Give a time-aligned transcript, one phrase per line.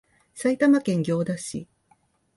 [0.33, 1.67] 埼玉県行田市